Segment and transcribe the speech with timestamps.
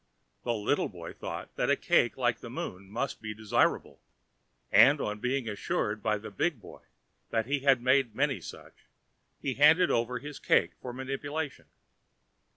[0.43, 4.01] The little boy thought that a cake like the moon must be desirable,
[4.71, 6.81] and on being assured by the big boy
[7.29, 8.87] that he had made many such,
[9.39, 11.65] he handed over his cake for manipulation.